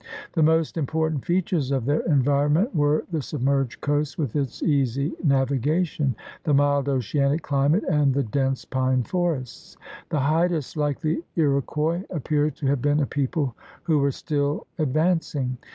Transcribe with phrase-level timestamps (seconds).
[0.33, 6.15] The most important features of their environment were the submerged coast with its easy navigation,
[6.43, 9.77] the mild oceanic climate, and the dense pine forests.
[10.09, 14.91] The Haidas, like the Iroquois, appear to have been a people who were still ad
[14.91, 15.57] vancing.